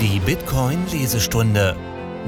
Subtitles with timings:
[0.00, 1.76] Die Bitcoin-Lesestunde.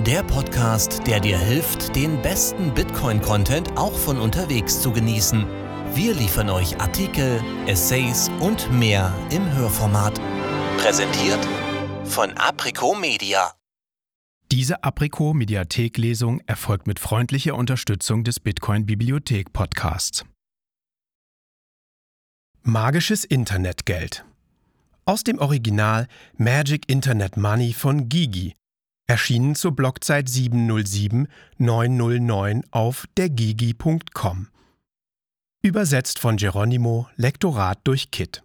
[0.05, 5.47] Der Podcast, der dir hilft, den besten Bitcoin-Content auch von unterwegs zu genießen.
[5.95, 10.21] Wir liefern euch Artikel, Essays und mehr im Hörformat.
[10.79, 11.39] Präsentiert
[12.03, 13.53] von Aprico Media.
[14.51, 20.25] Diese Aprico Mediathek-Lesung erfolgt mit freundlicher Unterstützung des Bitcoin Bibliothek Podcasts.
[22.63, 24.25] Magisches Internetgeld.
[25.11, 26.07] Aus dem Original
[26.37, 28.55] Magic Internet Money von Gigi,
[29.09, 34.47] erschienen zur Blockzeit 707-909 auf dergigi.com.
[35.63, 38.45] Übersetzt von Geronimo, Lektorat durch Kit.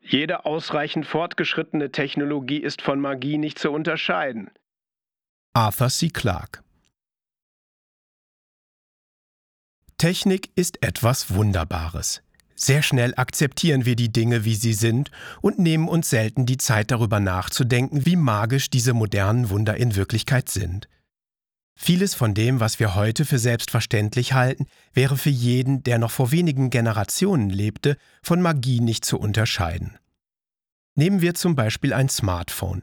[0.00, 4.50] Jede ausreichend fortgeschrittene Technologie ist von Magie nicht zu unterscheiden.
[5.52, 6.08] Arthur C.
[6.08, 6.64] Clarke
[9.98, 12.22] Technik ist etwas Wunderbares.
[12.60, 16.90] Sehr schnell akzeptieren wir die Dinge, wie sie sind, und nehmen uns selten die Zeit
[16.90, 20.88] darüber nachzudenken, wie magisch diese modernen Wunder in Wirklichkeit sind.
[21.76, 26.32] Vieles von dem, was wir heute für selbstverständlich halten, wäre für jeden, der noch vor
[26.32, 29.96] wenigen Generationen lebte, von Magie nicht zu unterscheiden.
[30.96, 32.82] Nehmen wir zum Beispiel ein Smartphone.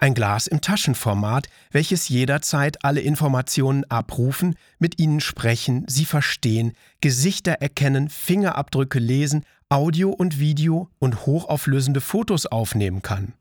[0.00, 7.54] Ein Glas im Taschenformat, welches jederzeit alle Informationen abrufen, mit ihnen sprechen, sie verstehen, Gesichter
[7.54, 13.32] erkennen, Fingerabdrücke lesen, Audio und Video und hochauflösende Fotos aufnehmen kann.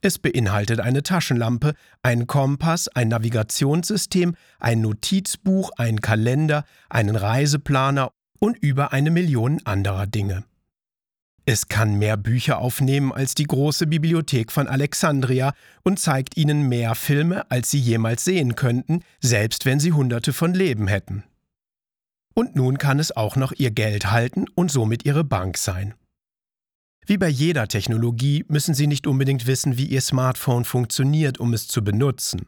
[0.00, 8.56] Es beinhaltet eine Taschenlampe, einen Kompass, ein Navigationssystem, ein Notizbuch, einen Kalender, einen Reiseplaner und
[8.58, 10.44] über eine Million anderer Dinge.
[11.48, 16.96] Es kann mehr Bücher aufnehmen als die große Bibliothek von Alexandria und zeigt ihnen mehr
[16.96, 21.22] Filme, als sie jemals sehen könnten, selbst wenn sie hunderte von Leben hätten.
[22.34, 25.94] Und nun kann es auch noch ihr Geld halten und somit ihre Bank sein.
[27.06, 31.68] Wie bei jeder Technologie müssen Sie nicht unbedingt wissen, wie Ihr Smartphone funktioniert, um es
[31.68, 32.46] zu benutzen.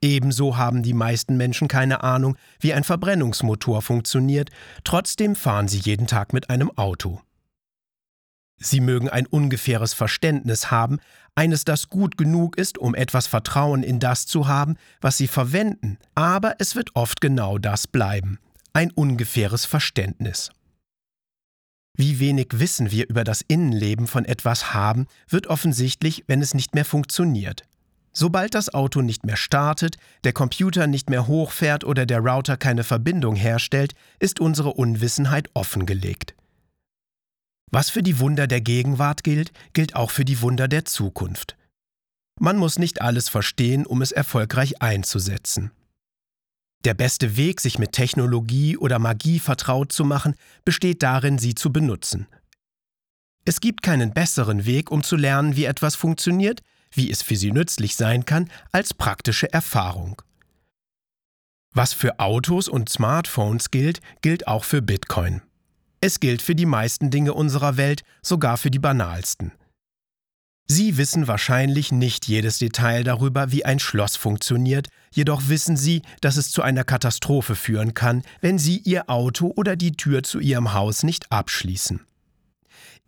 [0.00, 4.50] Ebenso haben die meisten Menschen keine Ahnung, wie ein Verbrennungsmotor funktioniert,
[4.84, 7.20] trotzdem fahren sie jeden Tag mit einem Auto.
[8.58, 10.98] Sie mögen ein ungefähres Verständnis haben,
[11.34, 15.98] eines, das gut genug ist, um etwas Vertrauen in das zu haben, was Sie verwenden,
[16.14, 18.38] aber es wird oft genau das bleiben,
[18.72, 20.50] ein ungefähres Verständnis.
[21.98, 26.74] Wie wenig Wissen wir über das Innenleben von etwas haben, wird offensichtlich, wenn es nicht
[26.74, 27.64] mehr funktioniert.
[28.12, 32.82] Sobald das Auto nicht mehr startet, der Computer nicht mehr hochfährt oder der Router keine
[32.82, 36.34] Verbindung herstellt, ist unsere Unwissenheit offengelegt.
[37.70, 41.56] Was für die Wunder der Gegenwart gilt, gilt auch für die Wunder der Zukunft.
[42.38, 45.70] Man muss nicht alles verstehen, um es erfolgreich einzusetzen.
[46.84, 50.34] Der beste Weg, sich mit Technologie oder Magie vertraut zu machen,
[50.64, 52.28] besteht darin, sie zu benutzen.
[53.44, 56.60] Es gibt keinen besseren Weg, um zu lernen, wie etwas funktioniert,
[56.92, 60.22] wie es für sie nützlich sein kann, als praktische Erfahrung.
[61.72, 65.42] Was für Autos und Smartphones gilt, gilt auch für Bitcoin.
[66.06, 69.50] Es gilt für die meisten Dinge unserer Welt, sogar für die banalsten.
[70.68, 76.36] Sie wissen wahrscheinlich nicht jedes Detail darüber, wie ein Schloss funktioniert, jedoch wissen Sie, dass
[76.36, 80.74] es zu einer Katastrophe führen kann, wenn Sie Ihr Auto oder die Tür zu Ihrem
[80.74, 82.06] Haus nicht abschließen.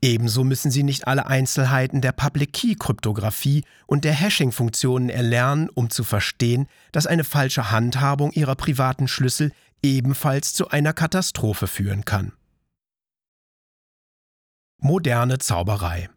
[0.02, 5.88] Ebenso müssen Sie nicht alle Einzelheiten der Public Key Kryptographie und der Hashing-Funktionen erlernen, um
[5.88, 9.52] zu verstehen, dass eine falsche Handhabung Ihrer privaten Schlüssel
[9.84, 12.32] ebenfalls zu einer Katastrophe führen kann.
[14.80, 16.08] Moderne Zauberei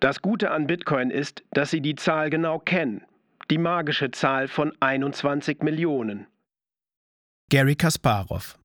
[0.00, 3.02] das Gute an Bitcoin ist, dass Sie die Zahl genau kennen.
[3.50, 6.26] Die magische Zahl von 21 Millionen.
[7.50, 8.58] Gary Kasparov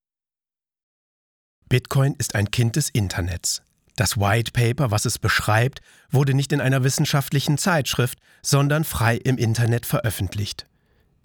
[1.67, 3.63] Bitcoin ist ein Kind des Internets.
[3.97, 9.37] Das White Paper, was es beschreibt, wurde nicht in einer wissenschaftlichen Zeitschrift, sondern frei im
[9.37, 10.67] Internet veröffentlicht.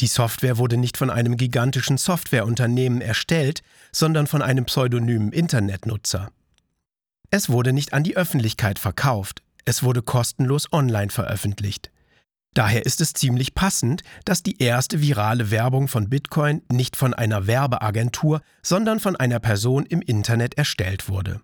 [0.00, 3.62] Die Software wurde nicht von einem gigantischen Softwareunternehmen erstellt,
[3.92, 6.30] sondern von einem pseudonymen Internetnutzer.
[7.32, 11.92] Es wurde nicht an die Öffentlichkeit verkauft, es wurde kostenlos online veröffentlicht.
[12.54, 17.46] Daher ist es ziemlich passend, dass die erste virale Werbung von Bitcoin nicht von einer
[17.46, 21.40] Werbeagentur, sondern von einer Person im Internet erstellt wurde.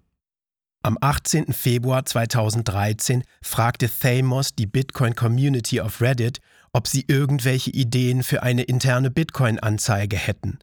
[0.82, 1.52] Am 18.
[1.52, 6.40] Februar 2013 fragte Thamos die Bitcoin Community auf Reddit,
[6.72, 10.58] ob sie irgendwelche Ideen für eine interne Bitcoin-Anzeige hätten.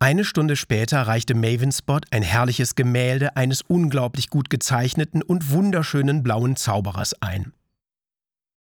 [0.00, 6.54] Eine Stunde später reichte Mavenspot ein herrliches Gemälde eines unglaublich gut gezeichneten und wunderschönen blauen
[6.54, 7.52] Zauberers ein.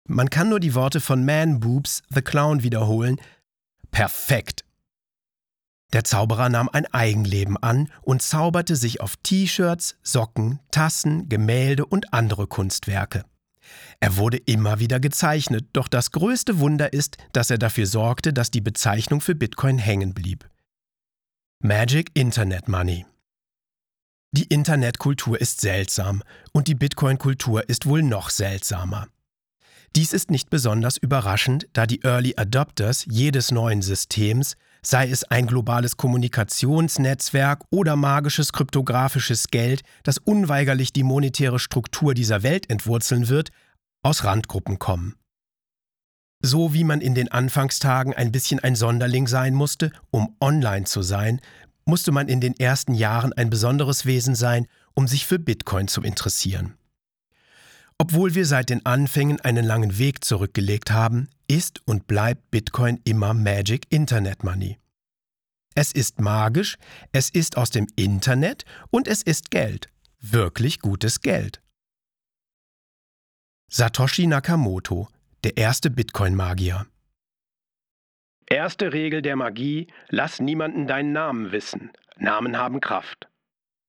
[0.08, 3.20] Man kann nur die Worte von Man Boobs, The Clown, wiederholen.
[3.92, 4.64] Perfekt!
[5.92, 12.14] Der Zauberer nahm ein Eigenleben an und zauberte sich auf T-Shirts, Socken, Tassen, Gemälde und
[12.14, 13.24] andere Kunstwerke.
[14.00, 18.52] Er wurde immer wieder gezeichnet, doch das größte Wunder ist, dass er dafür sorgte, dass
[18.52, 20.48] die Bezeichnung für Bitcoin hängen blieb.
[21.64, 23.06] Magic Internet Money
[24.34, 26.22] Die Internetkultur ist seltsam
[26.52, 29.08] und die Bitcoin-Kultur ist wohl noch seltsamer.
[29.96, 35.48] Dies ist nicht besonders überraschend, da die Early Adopters jedes neuen Systems, sei es ein
[35.48, 43.50] globales Kommunikationsnetzwerk oder magisches kryptografisches Geld, das unweigerlich die monetäre Struktur dieser Welt entwurzeln wird,
[44.04, 45.16] aus Randgruppen kommen.
[46.42, 51.02] So wie man in den Anfangstagen ein bisschen ein Sonderling sein musste, um online zu
[51.02, 51.42] sein,
[51.86, 56.02] musste man in den ersten Jahren ein besonderes Wesen sein, um sich für Bitcoin zu
[56.02, 56.76] interessieren.
[57.98, 63.34] Obwohl wir seit den Anfängen einen langen Weg zurückgelegt haben, ist und bleibt Bitcoin immer
[63.34, 64.78] Magic Internet Money.
[65.76, 66.78] Es ist magisch,
[67.12, 69.90] es ist aus dem Internet und es ist Geld.
[70.20, 71.62] Wirklich gutes Geld.
[73.70, 75.10] Satoshi Nakamoto,
[75.46, 76.86] der erste Bitcoin-Magier.
[78.48, 81.92] Erste Regel der Magie: Lass niemanden deinen Namen wissen.
[82.18, 83.30] Namen haben Kraft.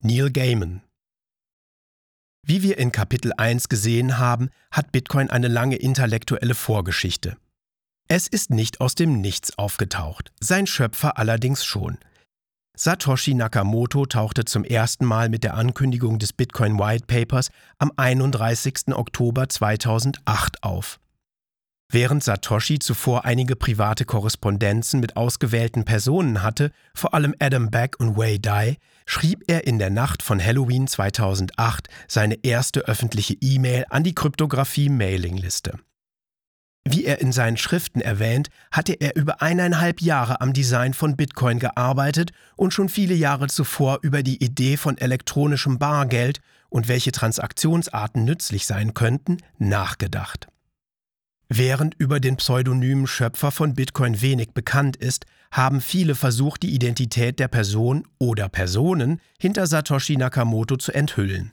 [0.01, 0.83] Neil Gaiman
[2.49, 7.37] wie wir in Kapitel 1 gesehen haben, hat Bitcoin eine lange intellektuelle Vorgeschichte.
[8.07, 11.99] Es ist nicht aus dem Nichts aufgetaucht, sein Schöpfer allerdings schon.
[12.77, 18.95] Satoshi Nakamoto tauchte zum ersten Mal mit der Ankündigung des Bitcoin White Papers am 31.
[18.95, 21.01] Oktober 2008 auf.
[21.89, 28.17] Während Satoshi zuvor einige private Korrespondenzen mit ausgewählten Personen hatte, vor allem Adam Beck und
[28.17, 34.03] Wei Dai, schrieb er in der Nacht von Halloween 2008 seine erste öffentliche E-Mail an
[34.03, 35.79] die Kryptographie-Mailingliste.
[36.89, 41.59] Wie er in seinen Schriften erwähnt, hatte er über eineinhalb Jahre am Design von Bitcoin
[41.61, 48.25] gearbeitet und schon viele Jahre zuvor über die Idee von elektronischem Bargeld und welche Transaktionsarten
[48.25, 50.49] nützlich sein könnten, nachgedacht.
[51.49, 57.39] Während über den pseudonymen Schöpfer von Bitcoin wenig bekannt ist, haben viele versucht, die Identität
[57.39, 61.53] der Person oder Personen hinter Satoshi Nakamoto zu enthüllen.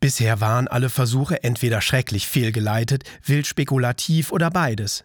[0.00, 5.04] Bisher waren alle Versuche entweder schrecklich fehlgeleitet, wild spekulativ oder beides.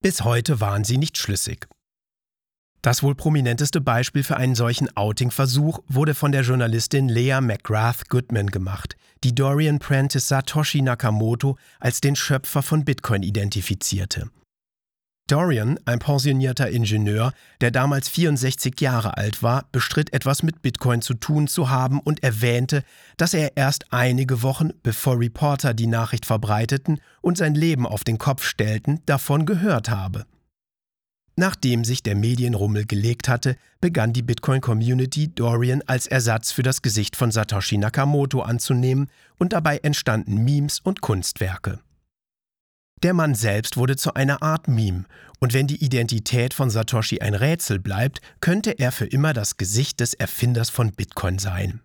[0.00, 1.66] Bis heute waren sie nicht schlüssig.
[2.88, 8.46] Das wohl prominenteste Beispiel für einen solchen Outing-Versuch wurde von der Journalistin Lea McGrath Goodman
[8.46, 14.30] gemacht, die Dorian Prentice Satoshi Nakamoto als den Schöpfer von Bitcoin identifizierte.
[15.26, 21.12] Dorian, ein pensionierter Ingenieur, der damals 64 Jahre alt war, bestritt etwas mit Bitcoin zu
[21.12, 22.84] tun zu haben und erwähnte,
[23.18, 28.16] dass er erst einige Wochen, bevor Reporter die Nachricht verbreiteten und sein Leben auf den
[28.16, 30.24] Kopf stellten, davon gehört habe.
[31.38, 37.14] Nachdem sich der Medienrummel gelegt hatte, begann die Bitcoin-Community Dorian als Ersatz für das Gesicht
[37.14, 39.08] von Satoshi Nakamoto anzunehmen
[39.38, 41.78] und dabei entstanden Memes und Kunstwerke.
[43.04, 45.04] Der Mann selbst wurde zu einer Art Meme,
[45.38, 50.00] und wenn die Identität von Satoshi ein Rätsel bleibt, könnte er für immer das Gesicht
[50.00, 51.82] des Erfinders von Bitcoin sein.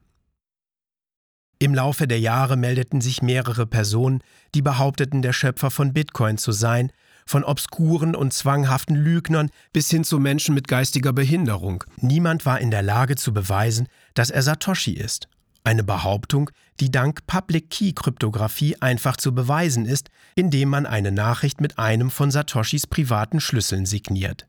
[1.59, 4.23] Im Laufe der Jahre meldeten sich mehrere Personen,
[4.55, 6.91] die behaupteten, der Schöpfer von Bitcoin zu sein,
[7.25, 11.83] von obskuren und zwanghaften Lügnern bis hin zu Menschen mit geistiger Behinderung.
[11.97, 15.27] Niemand war in der Lage zu beweisen, dass er Satoshi ist.
[15.63, 16.49] Eine Behauptung,
[16.79, 22.11] die dank Public Key Kryptographie einfach zu beweisen ist, indem man eine Nachricht mit einem
[22.11, 24.45] von Satoshis privaten Schlüsseln signiert.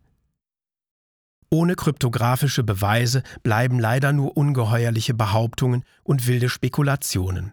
[1.51, 7.53] Ohne kryptografische Beweise bleiben leider nur ungeheuerliche Behauptungen und wilde Spekulationen.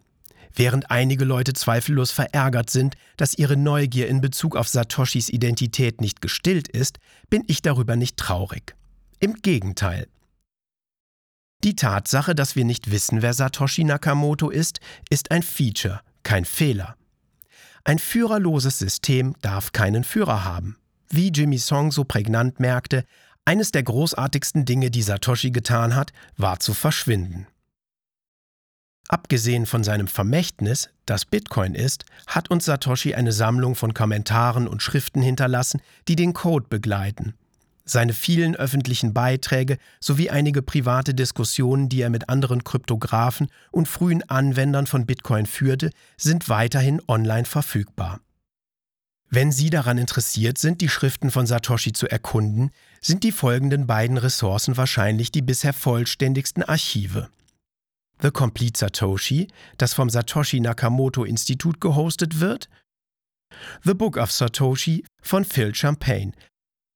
[0.53, 6.21] Während einige Leute zweifellos verärgert sind, dass ihre Neugier in Bezug auf Satoshis Identität nicht
[6.21, 8.75] gestillt ist, bin ich darüber nicht traurig.
[9.19, 10.07] Im Gegenteil.
[11.63, 14.79] Die Tatsache, dass wir nicht wissen, wer Satoshi Nakamoto ist,
[15.09, 16.95] ist ein Feature, kein Fehler.
[17.83, 20.77] Ein führerloses System darf keinen Führer haben.
[21.09, 23.05] Wie Jimmy Song so prägnant merkte,
[23.45, 27.47] eines der großartigsten Dinge, die Satoshi getan hat, war zu verschwinden.
[29.11, 34.81] Abgesehen von seinem Vermächtnis, das Bitcoin ist, hat uns Satoshi eine Sammlung von Kommentaren und
[34.81, 37.33] Schriften hinterlassen, die den Code begleiten.
[37.83, 44.23] Seine vielen öffentlichen Beiträge sowie einige private Diskussionen, die er mit anderen Kryptographen und frühen
[44.29, 48.21] Anwendern von Bitcoin führte, sind weiterhin online verfügbar.
[49.29, 54.17] Wenn Sie daran interessiert sind, die Schriften von Satoshi zu erkunden, sind die folgenden beiden
[54.17, 57.27] Ressourcen wahrscheinlich die bisher vollständigsten Archive.
[58.21, 59.47] The Complete Satoshi,
[59.77, 62.69] das vom Satoshi Nakamoto Institut gehostet wird,
[63.83, 66.33] The Book of Satoshi von Phil Champagne,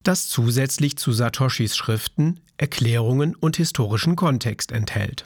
[0.03, 5.25] das zusätzlich zu Satoshis Schriften, Erklärungen und historischen Kontext enthält.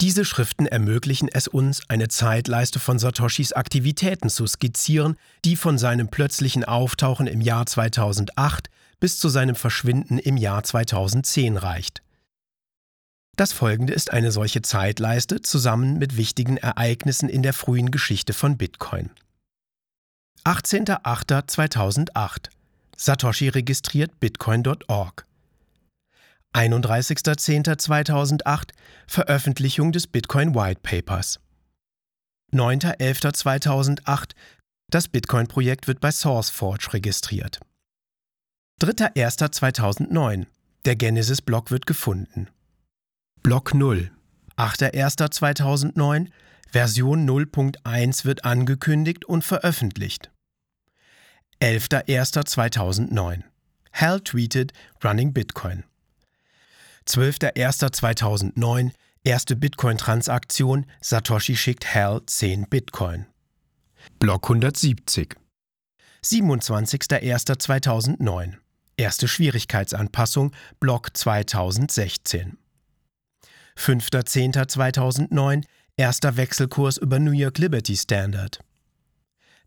[0.00, 6.08] Diese Schriften ermöglichen es uns, eine Zeitleiste von Satoshis Aktivitäten zu skizzieren, die von seinem
[6.08, 12.02] plötzlichen Auftauchen im Jahr 2008 bis zu seinem Verschwinden im Jahr 2010 reicht.
[13.36, 18.58] Das folgende ist eine solche Zeitleiste zusammen mit wichtigen Ereignissen in der frühen Geschichte von
[18.58, 19.10] Bitcoin.
[20.44, 22.50] 18.08.2008
[22.96, 25.26] Satoshi registriert bitcoin.org
[26.54, 28.70] 31.10.2008
[29.06, 31.40] Veröffentlichung des Bitcoin White Papers.
[32.52, 34.32] 9.11.2008
[34.90, 37.60] Das Bitcoin-Projekt wird bei SourceForge registriert.
[38.82, 40.46] 3.1.2009
[40.84, 42.48] Der Genesis-Block wird gefunden.
[43.42, 44.10] Block 0
[44.56, 46.28] 8.1.2009
[46.70, 50.30] Version 0.1 wird angekündigt und veröffentlicht.
[51.62, 53.42] 11.01.2009
[53.92, 55.84] Hal tweeted Running Bitcoin.
[57.08, 58.90] 12.01.2009
[59.24, 60.84] Erste Bitcoin-Transaktion.
[61.00, 63.24] Satoshi schickt Hal 10 Bitcoin.
[64.18, 65.34] Block 170
[66.22, 68.58] 27.01.2009
[68.98, 70.52] Erste Schwierigkeitsanpassung.
[70.78, 72.58] Block 2016
[73.80, 75.64] 5.10.2009
[75.96, 78.60] Erster Wechselkurs über New York Liberty Standard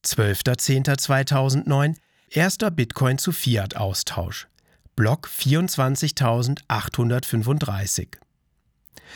[0.05, 1.95] 12.10.2009
[2.29, 4.47] Erster Bitcoin zu Fiat-Austausch
[4.95, 8.17] Block 24.835.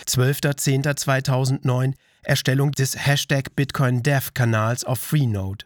[0.08, 5.66] 12.10.2009 Erstellung des Hashtag Bitcoin Dev Kanals auf Freenode.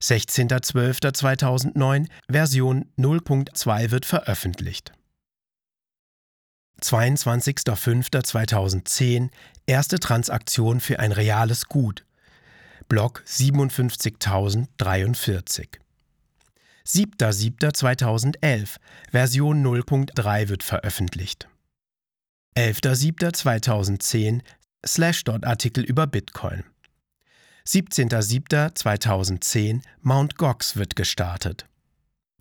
[0.00, 4.92] 16.12.2009 Version 0.2 wird veröffentlicht.
[6.82, 9.30] 22.05.2010
[9.68, 12.04] Erste Transaktion für ein reales Gut.
[12.88, 15.80] Block 57.043.
[16.86, 18.76] 7.7.2011,
[19.10, 21.48] Version 0.3 wird veröffentlicht.
[22.56, 24.42] 11.7.2010,
[24.86, 26.62] Slashdot-Artikel über Bitcoin.
[27.66, 30.38] 17.07.2010, Mt.
[30.38, 31.66] Gox wird gestartet.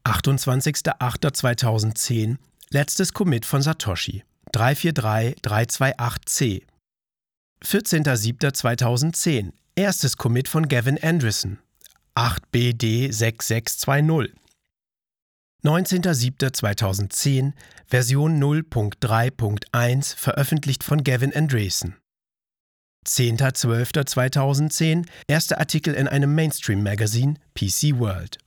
[0.04, 2.38] 28.08.2010,
[2.76, 6.64] letztes Commit von Satoshi, 343328C.
[7.64, 11.60] 14.07.2010, erstes Commit von Gavin Anderson,
[12.16, 14.32] 8BD6620.
[15.64, 17.54] 19.07.2010,
[17.88, 21.96] Version 0.3.1, veröffentlicht von Gavin Andresen.
[23.08, 28.40] 10.12.2010, erster Artikel in einem Mainstream-Magazin, PC World.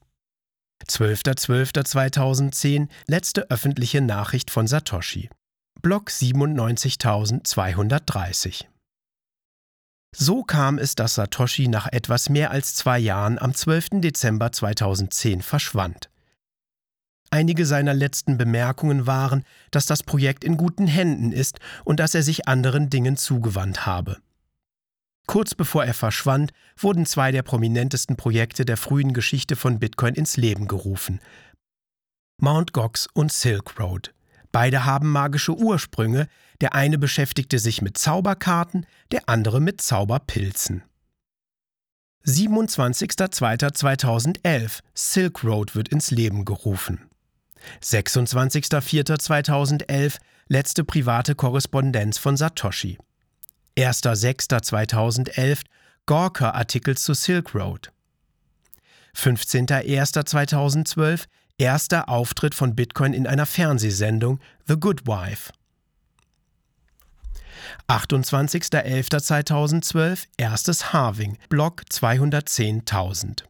[0.87, 5.29] 12.12.2010, letzte öffentliche Nachricht von Satoshi.
[5.81, 8.69] Block 97230.
[10.17, 14.01] So kam es, dass Satoshi nach etwas mehr als zwei Jahren am 12.
[14.01, 16.11] Dezember 2010 verschwand.
[17.31, 22.23] Einige seiner letzten Bemerkungen waren, dass das Projekt in guten Händen ist und dass er
[22.23, 24.17] sich anderen Dingen zugewandt habe.
[25.29, 30.39] Kurz bevor er verschwand, wurden zwei der prominentesten Projekte der frühen Geschichte von Bitcoin ins
[30.39, 31.21] Leben gerufen.
[32.41, 32.73] Mt.
[32.73, 34.15] Gox und Silk Road.
[34.53, 36.29] Beide haben magische Ursprünge,
[36.63, 40.83] der eine beschäftigte sich mit Zauberkarten, der andere mit Zauberpilzen.
[42.25, 47.03] 27.02.2011 Silk Road wird ins Leben gerufen.
[47.83, 52.97] 26.04.2011 letzte private Korrespondenz von Satoshi.
[53.79, 55.63] 1.06.2011
[56.07, 57.93] Gorka-Artikel zu Silk Road.
[59.15, 61.27] 15.01.2012
[61.59, 65.53] erster Auftritt von Bitcoin in einer Fernsehsendung The Good Wife.
[67.89, 73.45] 28.11.2012 erstes Halving, Block 210.000.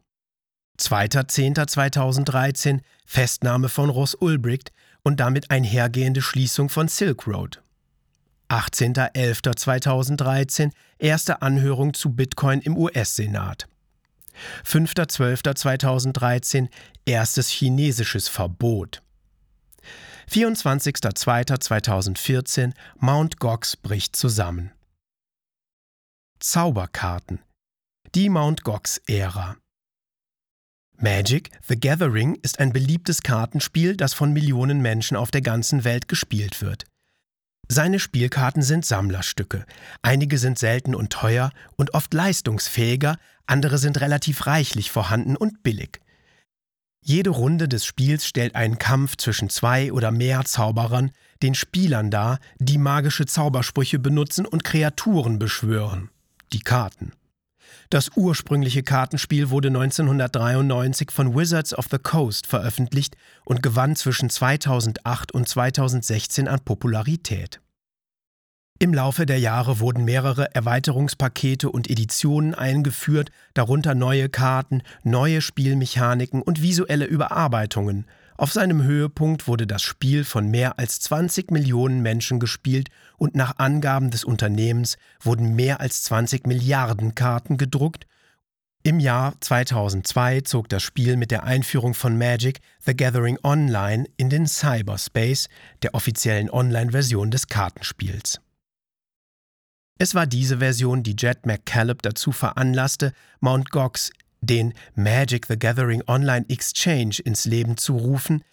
[0.79, 4.71] 2.10.2013 Festnahme von Ross Ulbricht
[5.03, 7.61] und damit einhergehende Schließung von Silk Road.
[8.49, 13.67] 18.11.2013 erste Anhörung zu Bitcoin im US-Senat.
[14.65, 16.67] 5.12.2013
[17.05, 19.01] erstes chinesisches Verbot.
[20.29, 24.71] 24.02.2014 Mount Gox bricht zusammen.
[26.39, 27.39] Zauberkarten.
[28.15, 29.57] Die Mount Gox-Ära.
[30.97, 36.07] Magic the Gathering ist ein beliebtes Kartenspiel, das von Millionen Menschen auf der ganzen Welt
[36.07, 36.85] gespielt wird.
[37.71, 39.65] Seine Spielkarten sind Sammlerstücke.
[40.01, 46.01] Einige sind selten und teuer und oft leistungsfähiger, andere sind relativ reichlich vorhanden und billig.
[47.05, 51.11] Jede Runde des Spiels stellt einen Kampf zwischen zwei oder mehr Zauberern,
[51.43, 56.09] den Spielern dar, die magische Zaubersprüche benutzen und Kreaturen beschwören.
[56.51, 57.13] Die Karten.
[57.91, 63.15] Das ursprüngliche Kartenspiel wurde 1993 von Wizards of the Coast veröffentlicht
[63.45, 67.61] und gewann zwischen 2008 und 2016 an Popularität.
[68.77, 76.43] Im Laufe der Jahre wurden mehrere Erweiterungspakete und Editionen eingeführt, darunter neue Karten, neue Spielmechaniken
[76.43, 78.05] und visuelle Überarbeitungen.
[78.39, 83.57] Auf seinem Höhepunkt wurde das Spiel von mehr als 20 Millionen Menschen gespielt und nach
[83.57, 88.07] Angaben des Unternehmens wurden mehr als 20 Milliarden Karten gedruckt.
[88.81, 94.29] Im Jahr 2002 zog das Spiel mit der Einführung von Magic the Gathering Online in
[94.29, 95.49] den Cyberspace,
[95.81, 98.39] der offiziellen Online-Version des Kartenspiels.
[99.97, 103.69] Es war diese Version, die Jet McCallop dazu veranlasste, Mt.
[103.69, 108.43] Gox den Magic the Gathering Online Exchange ins Leben zu rufen,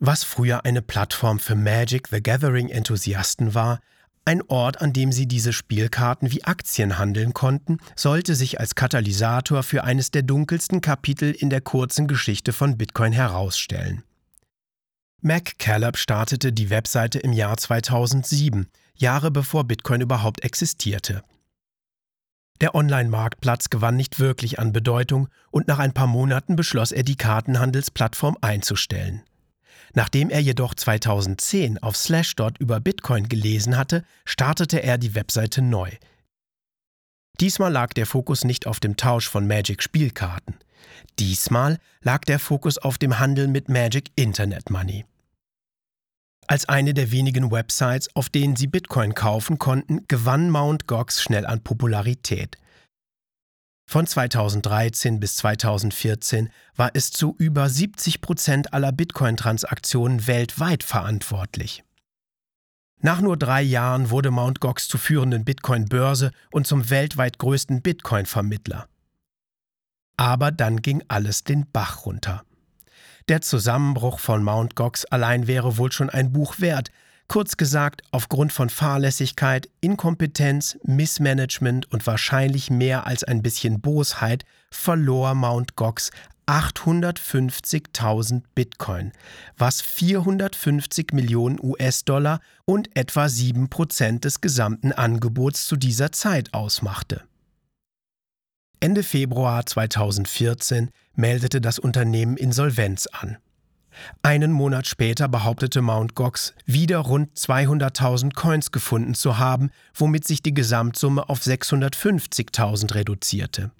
[0.00, 3.80] was früher eine Plattform für Magic the Gathering Enthusiasten war,
[4.28, 9.62] ein Ort, an dem sie diese Spielkarten wie Aktien handeln konnten, sollte sich als Katalysator
[9.62, 14.02] für eines der dunkelsten Kapitel in der kurzen Geschichte von Bitcoin herausstellen.
[15.22, 21.22] MacCallop startete die Webseite im Jahr 2007, Jahre bevor Bitcoin überhaupt existierte.
[22.60, 27.16] Der Online-Marktplatz gewann nicht wirklich an Bedeutung und nach ein paar Monaten beschloss er, die
[27.16, 29.22] Kartenhandelsplattform einzustellen.
[29.94, 35.90] Nachdem er jedoch 2010 auf Slashdot über Bitcoin gelesen hatte, startete er die Webseite neu.
[37.40, 40.56] Diesmal lag der Fokus nicht auf dem Tausch von Magic-Spielkarten.
[41.18, 45.04] Diesmal lag der Fokus auf dem Handel mit Magic Internet Money.
[46.50, 50.86] Als eine der wenigen Websites, auf denen sie Bitcoin kaufen konnten, gewann Mt.
[50.86, 52.56] Gox schnell an Popularität.
[53.86, 61.84] Von 2013 bis 2014 war es zu über 70 Prozent aller Bitcoin-Transaktionen weltweit verantwortlich.
[63.00, 64.60] Nach nur drei Jahren wurde Mt.
[64.60, 68.88] Gox zur führenden Bitcoin-Börse und zum weltweit größten Bitcoin-Vermittler.
[70.16, 72.42] Aber dann ging alles den Bach runter.
[73.28, 74.74] Der Zusammenbruch von Mt.
[74.74, 76.90] Gox allein wäre wohl schon ein Buch wert.
[77.26, 85.34] Kurz gesagt, aufgrund von Fahrlässigkeit, Inkompetenz, Missmanagement und wahrscheinlich mehr als ein bisschen Bosheit verlor
[85.34, 85.76] Mt.
[85.76, 86.10] Gox
[86.46, 89.12] 850.000 Bitcoin,
[89.58, 97.27] was 450 Millionen US-Dollar und etwa 7% des gesamten Angebots zu dieser Zeit ausmachte.
[98.80, 103.38] Ende Februar 2014 meldete das Unternehmen Insolvenz an.
[104.22, 106.14] Einen Monat später behauptete Mt.
[106.14, 113.72] Gox, wieder rund 200.000 Coins gefunden zu haben, womit sich die Gesamtsumme auf 650.000 reduzierte.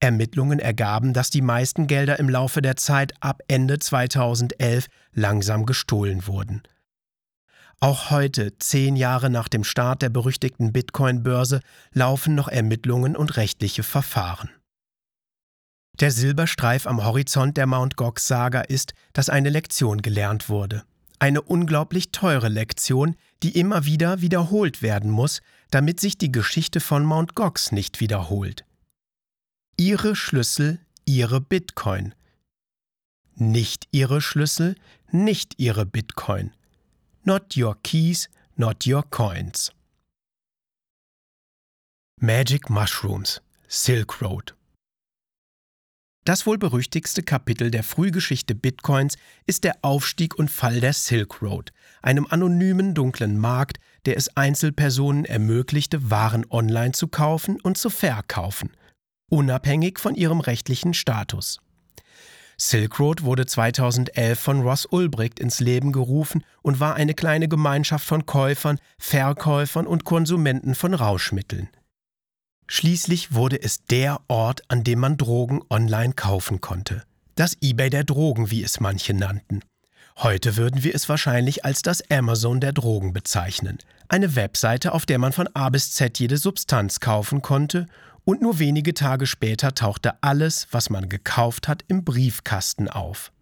[0.00, 6.26] Ermittlungen ergaben, dass die meisten Gelder im Laufe der Zeit ab Ende 2011 langsam gestohlen
[6.26, 6.62] wurden.
[7.82, 11.62] Auch heute, zehn Jahre nach dem Start der berüchtigten Bitcoin-Börse,
[11.94, 14.50] laufen noch Ermittlungen und rechtliche Verfahren.
[15.98, 17.96] Der Silberstreif am Horizont der Mt.
[17.96, 20.84] Gox-Saga ist, dass eine Lektion gelernt wurde.
[21.18, 25.40] Eine unglaublich teure Lektion, die immer wieder wiederholt werden muss,
[25.70, 27.34] damit sich die Geschichte von Mt.
[27.34, 28.66] Gox nicht wiederholt.
[29.78, 32.14] Ihre Schlüssel, Ihre Bitcoin.
[33.36, 34.74] Nicht Ihre Schlüssel,
[35.10, 36.52] nicht Ihre Bitcoin.
[37.22, 39.72] Not your keys, not your coins.
[42.18, 44.54] Magic Mushrooms, Silk Road.
[46.24, 51.72] Das wohl berüchtigste Kapitel der Frühgeschichte Bitcoins ist der Aufstieg und Fall der Silk Road,
[52.00, 58.74] einem anonymen dunklen Markt, der es Einzelpersonen ermöglichte, Waren online zu kaufen und zu verkaufen,
[59.30, 61.60] unabhängig von ihrem rechtlichen Status.
[62.62, 68.04] Silk Road wurde 2011 von Ross Ulbricht ins Leben gerufen und war eine kleine Gemeinschaft
[68.04, 71.70] von Käufern, Verkäufern und Konsumenten von Rauschmitteln.
[72.66, 77.02] Schließlich wurde es der Ort, an dem man Drogen online kaufen konnte.
[77.34, 79.62] Das eBay der Drogen, wie es manche nannten.
[80.18, 83.78] Heute würden wir es wahrscheinlich als das Amazon der Drogen bezeichnen.
[84.08, 87.86] Eine Webseite, auf der man von A bis Z jede Substanz kaufen konnte
[88.24, 93.32] und nur wenige Tage später tauchte alles, was man gekauft hat, im Briefkasten auf.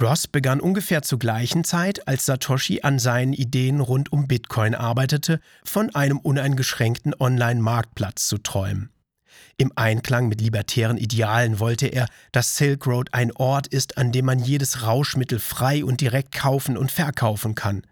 [0.00, 5.40] Ross begann ungefähr zur gleichen Zeit, als Satoshi an seinen Ideen rund um Bitcoin arbeitete,
[5.64, 8.90] von einem uneingeschränkten Online-Marktplatz zu träumen.
[9.56, 14.26] Im Einklang mit libertären Idealen wollte er, dass Silk Road ein Ort ist, an dem
[14.26, 17.82] man jedes Rauschmittel frei und direkt kaufen und verkaufen kann.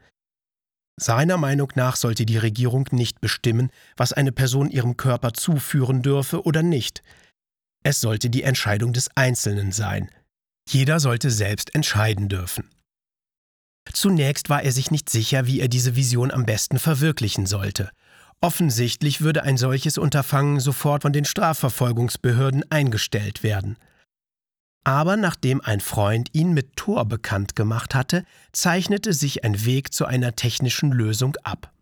[1.01, 6.45] Seiner Meinung nach sollte die Regierung nicht bestimmen, was eine Person ihrem Körper zuführen dürfe
[6.45, 7.03] oder nicht.
[7.83, 10.11] Es sollte die Entscheidung des Einzelnen sein.
[10.69, 12.71] Jeder sollte selbst entscheiden dürfen.
[13.93, 17.91] Zunächst war er sich nicht sicher, wie er diese Vision am besten verwirklichen sollte.
[18.41, 23.77] Offensichtlich würde ein solches Unterfangen sofort von den Strafverfolgungsbehörden eingestellt werden.
[24.85, 30.05] Aber nachdem ein Freund ihn mit Tor bekannt gemacht hatte, zeichnete sich ein Weg zu
[30.05, 31.73] einer technischen Lösung ab.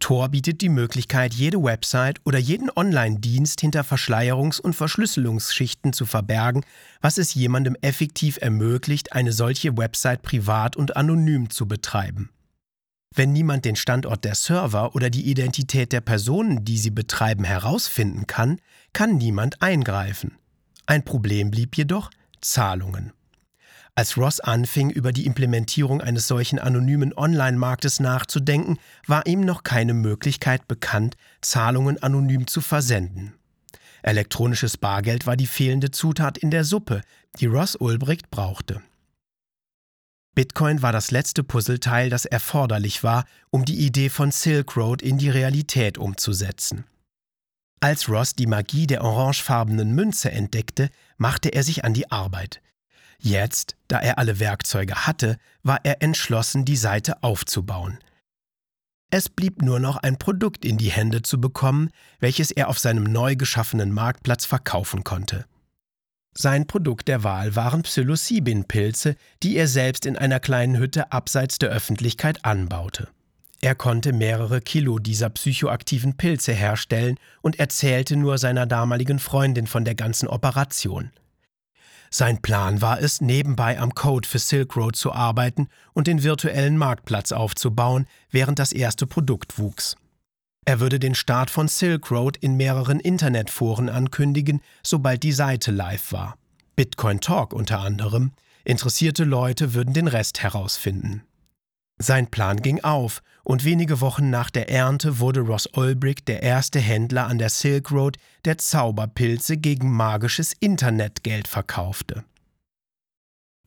[0.00, 6.64] Tor bietet die Möglichkeit, jede Website oder jeden Online-Dienst hinter Verschleierungs- und Verschlüsselungsschichten zu verbergen,
[7.00, 12.30] was es jemandem effektiv ermöglicht, eine solche Website privat und anonym zu betreiben.
[13.14, 18.26] Wenn niemand den Standort der Server oder die Identität der Personen, die sie betreiben, herausfinden
[18.26, 18.58] kann,
[18.92, 20.36] kann niemand eingreifen.
[20.86, 23.12] Ein Problem blieb jedoch Zahlungen.
[23.96, 29.94] Als Ross anfing, über die Implementierung eines solchen anonymen Online-Marktes nachzudenken, war ihm noch keine
[29.94, 33.34] Möglichkeit bekannt, Zahlungen anonym zu versenden.
[34.02, 37.02] Elektronisches Bargeld war die fehlende Zutat in der Suppe,
[37.38, 38.82] die Ross Ulbricht brauchte.
[40.34, 45.16] Bitcoin war das letzte Puzzleteil, das erforderlich war, um die Idee von Silk Road in
[45.16, 46.84] die Realität umzusetzen.
[47.84, 52.62] Als Ross die Magie der orangefarbenen Münze entdeckte, machte er sich an die Arbeit.
[53.18, 57.98] Jetzt, da er alle Werkzeuge hatte, war er entschlossen, die Seite aufzubauen.
[59.10, 63.04] Es blieb nur noch ein Produkt in die Hände zu bekommen, welches er auf seinem
[63.04, 65.44] neu geschaffenen Marktplatz verkaufen konnte.
[66.32, 71.68] Sein Produkt der Wahl waren Psilocybin-Pilze, die er selbst in einer kleinen Hütte abseits der
[71.68, 73.10] Öffentlichkeit anbaute.
[73.64, 79.86] Er konnte mehrere Kilo dieser psychoaktiven Pilze herstellen und erzählte nur seiner damaligen Freundin von
[79.86, 81.12] der ganzen Operation.
[82.10, 86.76] Sein Plan war es, nebenbei am Code für Silk Road zu arbeiten und den virtuellen
[86.76, 89.96] Marktplatz aufzubauen, während das erste Produkt wuchs.
[90.66, 96.12] Er würde den Start von Silk Road in mehreren Internetforen ankündigen, sobald die Seite live
[96.12, 96.36] war.
[96.76, 98.32] Bitcoin Talk unter anderem.
[98.62, 101.22] Interessierte Leute würden den Rest herausfinden.
[101.98, 106.80] Sein Plan ging auf, und wenige Wochen nach der Ernte wurde Ross Ulbricht der erste
[106.80, 112.24] Händler an der Silk Road, der Zauberpilze gegen magisches Internetgeld verkaufte.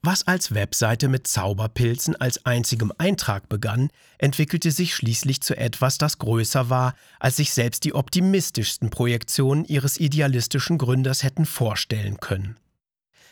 [0.04, 6.18] Was als Webseite mit Zauberpilzen als einzigem Eintrag begann, entwickelte sich schließlich zu etwas, das
[6.18, 12.58] größer war, als sich selbst die optimistischsten Projektionen ihres idealistischen Gründers hätten vorstellen können.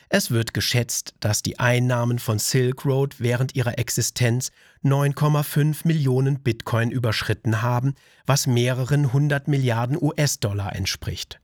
[0.10, 4.52] Es wird geschätzt, dass die Einnahmen von Silk Road während ihrer Existenz
[4.84, 11.40] 9,5 Millionen Bitcoin überschritten haben, was mehreren hundert Milliarden US-Dollar entspricht.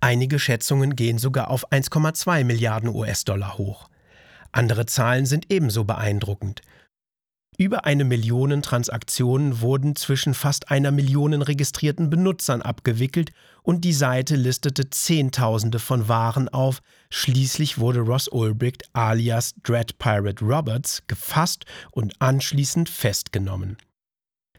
[0.00, 3.88] Einige Schätzungen gehen sogar auf 1,2 Milliarden US-Dollar hoch.
[4.52, 6.62] Andere Zahlen sind ebenso beeindruckend.
[7.60, 13.32] Über eine Million Transaktionen wurden zwischen fast einer Million registrierten Benutzern abgewickelt
[13.64, 16.80] und die Seite listete Zehntausende von Waren auf.
[17.10, 23.76] Schließlich wurde Ross Ulbricht alias Dread Pirate Roberts gefasst und anschließend festgenommen.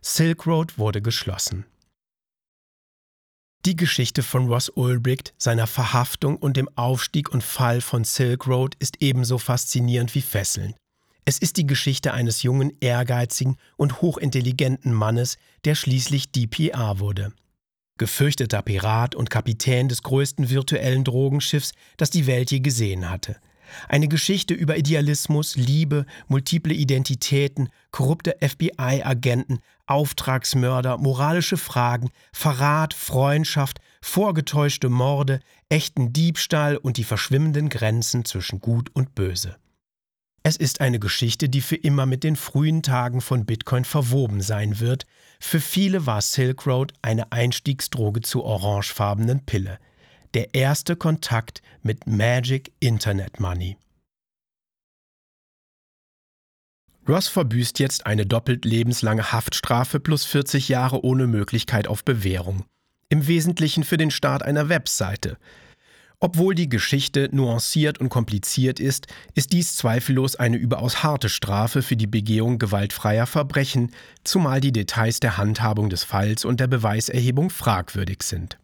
[0.02, 1.66] Silk Road wurde geschlossen.
[3.66, 8.76] Die Geschichte von Ross Ulbricht, seiner Verhaftung und dem Aufstieg und Fall von Silk Road
[8.80, 10.76] ist ebenso faszinierend wie fesselnd.
[11.30, 17.34] Es ist die Geschichte eines jungen, ehrgeizigen und hochintelligenten Mannes, der schließlich DPR wurde.
[18.00, 23.36] Gefürchteter Pirat und Kapitän des größten virtuellen Drogenschiffs, das die Welt je gesehen hatte.
[23.88, 34.89] Eine Geschichte über Idealismus, Liebe, multiple Identitäten, korrupte FBI-Agenten, Auftragsmörder, moralische Fragen, Verrat, Freundschaft, vorgetäuschte
[34.89, 39.58] Morde, echten Diebstahl und die verschwimmenden Grenzen zwischen Gut und Böse.
[40.50, 44.80] Es ist eine Geschichte, die für immer mit den frühen Tagen von Bitcoin verwoben sein
[44.80, 45.06] wird.
[45.40, 49.78] Für viele war Silk Road eine Einstiegsdroge zur orangefarbenen Pille
[50.34, 53.78] der erste Kontakt mit Magic Internet Money.
[57.08, 62.66] Ross verbüßt jetzt eine doppelt lebenslange Haftstrafe plus 40 Jahre ohne Möglichkeit auf Bewährung.
[63.10, 65.38] Im Wesentlichen für den Start einer Webseite.
[66.22, 71.96] Obwohl die Geschichte nuanciert und kompliziert ist, ist dies zweifellos eine überaus harte Strafe für
[71.96, 73.92] die Begehung gewaltfreier Verbrechen,
[74.26, 78.60] zumal die Details der Handhabung des Falls und der Beweiserhebung fragwürdig sind.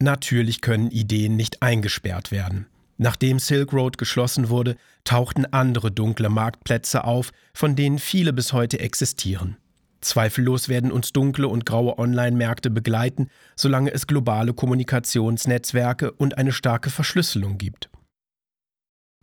[0.00, 2.66] Natürlich können Ideen nicht eingesperrt werden.
[2.96, 8.78] Nachdem Silk Road geschlossen wurde, tauchten andere dunkle Marktplätze auf, von denen viele bis heute
[8.80, 9.58] existieren.
[10.04, 16.90] Zweifellos werden uns dunkle und graue Online-Märkte begleiten, solange es globale Kommunikationsnetzwerke und eine starke
[16.90, 17.90] Verschlüsselung gibt.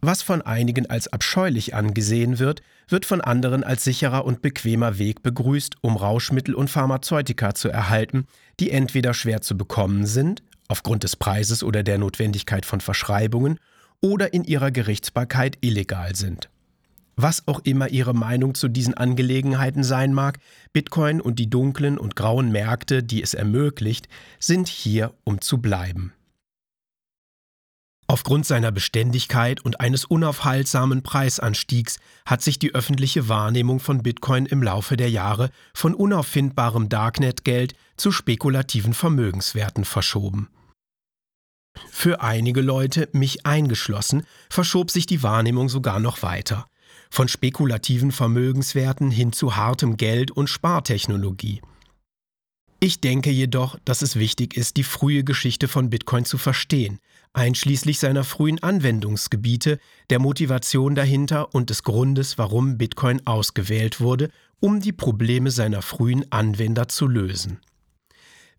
[0.04, 5.22] Was von einigen als abscheulich angesehen wird, wird von anderen als sicherer und bequemer Weg
[5.22, 8.26] begrüßt, um Rauschmittel und Pharmazeutika zu erhalten,
[8.60, 13.60] die entweder schwer zu bekommen sind aufgrund des Preises oder der Notwendigkeit von Verschreibungen
[14.02, 16.50] oder in ihrer Gerichtsbarkeit illegal sind.
[17.15, 20.39] Was auch immer Ihre Meinung zu diesen Angelegenheiten sein mag,
[20.74, 24.08] Bitcoin und die dunklen und grauen Märkte, die es ermöglicht,
[24.39, 26.13] sind hier, um zu bleiben.
[28.08, 34.45] Auf Aufgrund seiner Beständigkeit und eines unaufhaltsamen Preisanstiegs hat sich die öffentliche Wahrnehmung von Bitcoin
[34.45, 40.50] im Laufe der Jahre von unauffindbarem Darknet-Geld zu spekulativen Vermögenswerten verschoben.
[41.89, 46.67] Für einige Leute, mich eingeschlossen, verschob sich die Wahrnehmung sogar noch weiter.
[47.13, 51.62] Von spekulativen Vermögenswerten hin zu hartem Geld und Spartechnologie.
[52.80, 57.00] Ich denke jedoch, dass es wichtig ist, die frühe Geschichte von Bitcoin zu verstehen,
[57.34, 59.78] einschließlich seiner frühen Anwendungsgebiete,
[60.10, 66.26] der Motivation dahinter und des Grundes, warum Bitcoin ausgewählt wurde, um die Probleme seiner frühen
[66.32, 67.60] Anwender zu lösen.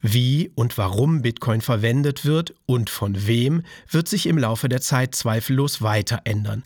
[0.03, 5.15] Wie und warum Bitcoin verwendet wird und von wem, wird sich im Laufe der Zeit
[5.15, 6.65] zweifellos weiter ändern.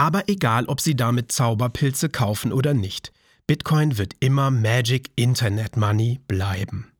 [0.00, 3.12] Aber egal, ob Sie damit Zauberpilze kaufen oder nicht,
[3.46, 6.90] Bitcoin wird immer Magic Internet Money bleiben.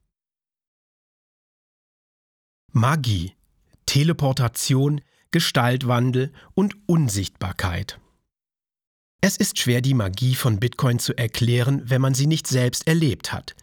[2.73, 3.33] Magie,
[3.87, 7.99] Teleportation, Gestaltwandel und Unsichtbarkeit.
[9.23, 13.33] Es ist schwer, die Magie von Bitcoin zu erklären, wenn man sie nicht selbst erlebt
[13.33, 13.57] hat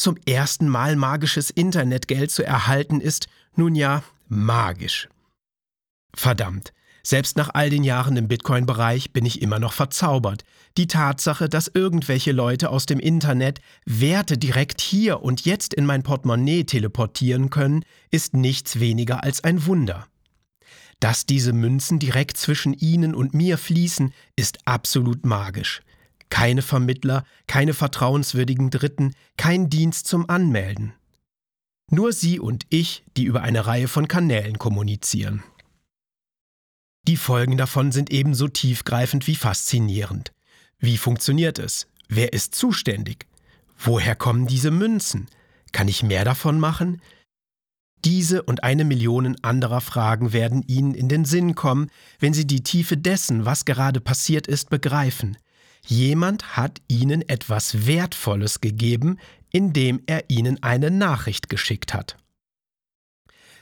[0.00, 5.08] zum ersten Mal magisches Internetgeld zu erhalten, ist nun ja magisch.
[6.14, 10.44] Verdammt, selbst nach all den Jahren im Bitcoin-Bereich bin ich immer noch verzaubert.
[10.76, 16.02] Die Tatsache, dass irgendwelche Leute aus dem Internet Werte direkt hier und jetzt in mein
[16.02, 20.06] Portemonnaie teleportieren können, ist nichts weniger als ein Wunder.
[21.00, 25.82] Dass diese Münzen direkt zwischen ihnen und mir fließen, ist absolut magisch.
[26.28, 30.92] Keine Vermittler, keine vertrauenswürdigen Dritten, kein Dienst zum Anmelden.
[31.90, 35.42] Nur Sie und ich, die über eine Reihe von Kanälen kommunizieren.
[37.06, 40.32] Die Folgen davon sind ebenso tiefgreifend wie faszinierend.
[40.78, 41.86] Wie funktioniert es?
[42.08, 43.26] Wer ist zuständig?
[43.78, 45.28] Woher kommen diese Münzen?
[45.72, 47.00] Kann ich mehr davon machen?
[48.04, 52.62] Diese und eine Million anderer Fragen werden Ihnen in den Sinn kommen, wenn Sie die
[52.62, 55.36] Tiefe dessen, was gerade passiert ist, begreifen.
[55.86, 59.18] Jemand hat ihnen etwas Wertvolles gegeben,
[59.50, 62.16] indem er ihnen eine Nachricht geschickt hat.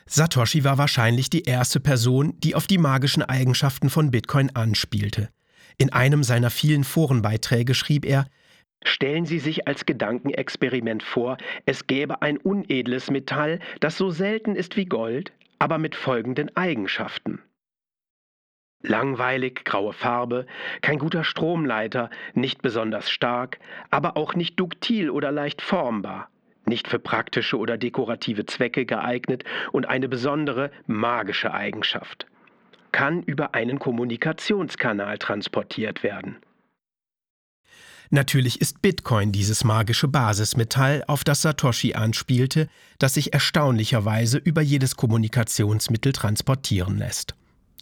[0.08, 5.28] Satoshi war wahrscheinlich die erste Person, die auf die magischen Eigenschaften von Bitcoin anspielte.
[5.76, 8.26] In einem seiner vielen Forenbeiträge schrieb er,
[8.84, 14.76] Stellen Sie sich als Gedankenexperiment vor, es gäbe ein unedles Metall, das so selten ist
[14.76, 17.42] wie Gold, aber mit folgenden Eigenschaften.
[18.80, 20.46] Langweilig, graue Farbe,
[20.80, 23.58] kein guter Stromleiter, nicht besonders stark,
[23.90, 26.30] aber auch nicht duktil oder leicht formbar,
[26.66, 32.26] nicht für praktische oder dekorative Zwecke geeignet und eine besondere magische Eigenschaft.
[32.92, 36.36] Kann über einen Kommunikationskanal transportiert werden.
[38.10, 42.68] Natürlich ist Bitcoin dieses magische Basismetall, auf das Satoshi anspielte,
[42.98, 47.34] das sich erstaunlicherweise über jedes Kommunikationsmittel transportieren lässt.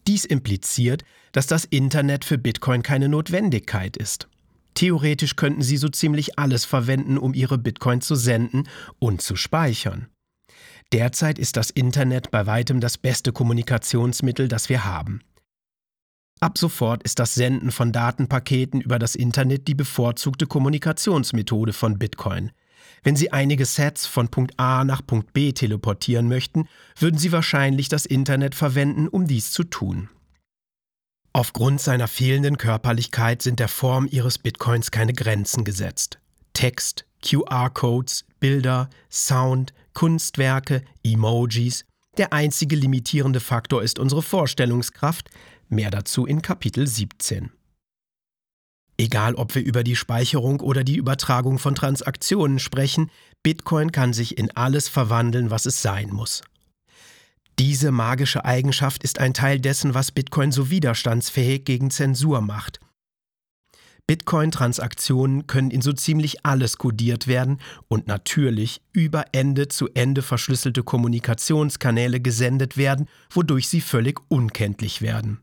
[0.09, 4.29] Dies impliziert, dass das Internet für Bitcoin keine Notwendigkeit ist.
[4.77, 10.07] Theoretisch könnten sie so ziemlich alles verwenden, um ihre Bitcoin zu senden und zu speichern.
[10.93, 15.23] Derzeit ist das Internet bei weitem das beste Kommunikationsmittel, das wir haben.
[16.41, 22.53] Ab sofort ist das Senden von Datenpaketen über das Internet die bevorzugte Kommunikationsmethode von Bitcoin.
[23.03, 27.89] Wenn Sie einige Sets von Punkt A nach Punkt B teleportieren möchten, würden Sie wahrscheinlich
[27.89, 30.11] das Internet verwenden, um dies zu tun.
[31.37, 36.19] Aufgrund seiner fehlenden Körperlichkeit sind der Form Ihres Bitcoins keine Grenzen gesetzt.
[36.55, 41.85] Text, QR-Codes, Bilder, Sound, Kunstwerke, Emojis.
[42.17, 45.29] Der einzige limitierende Faktor ist unsere Vorstellungskraft.
[45.69, 47.51] Mehr dazu in Kapitel 17.
[48.97, 53.11] Egal, ob wir über die Speicherung oder die Übertragung von Transaktionen sprechen,
[53.43, 56.41] Bitcoin kann sich in alles verwandeln, was es sein muss.
[57.59, 62.81] Diese magische Eigenschaft ist ein Teil dessen, was Bitcoin so widerstandsfähig gegen Zensur macht.
[64.07, 70.85] Bitcoin-Transaktionen können in so ziemlich alles kodiert werden und natürlich über Ende zu Ende verschlüsselte
[70.85, 75.41] Kommunikationskanäle gesendet werden, wodurch sie völlig unkenntlich werden.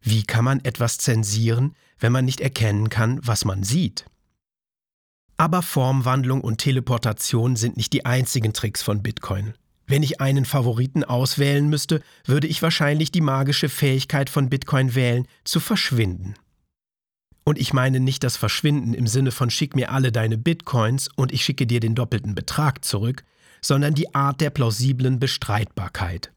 [0.00, 4.06] Wie kann man etwas zensieren, wenn man nicht erkennen kann, was man sieht?
[5.36, 9.54] Aber Formwandlung und Teleportation sind nicht die einzigen Tricks von Bitcoin.
[9.88, 15.26] Wenn ich einen Favoriten auswählen müsste, würde ich wahrscheinlich die magische Fähigkeit von Bitcoin wählen,
[15.44, 16.34] zu verschwinden.
[17.42, 21.32] Und ich meine nicht das Verschwinden im Sinne von schick mir alle deine Bitcoins und
[21.32, 23.24] ich schicke dir den doppelten Betrag zurück,
[23.62, 26.30] sondern die Art der plausiblen Bestreitbarkeit.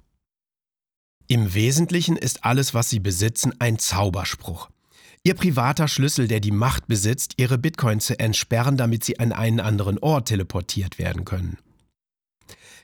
[1.27, 4.69] Im Wesentlichen ist alles, was Sie besitzen, ein Zauberspruch.
[5.23, 9.59] Ihr privater Schlüssel, der die Macht besitzt, Ihre Bitcoin zu entsperren, damit sie an einen
[9.59, 11.57] anderen Ort teleportiert werden können.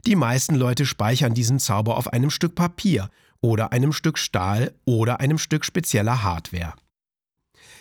[0.07, 3.09] Die meisten Leute speichern diesen Zauber auf einem Stück Papier
[3.41, 6.75] oder einem Stück Stahl oder einem Stück spezieller Hardware.